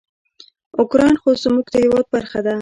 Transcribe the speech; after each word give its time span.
اوکراین 0.79 1.15
خو 1.21 1.29
زموږ 1.43 1.65
د 1.73 1.75
هیواد 1.83 2.05
برخه 2.13 2.39
ده. 2.45 2.55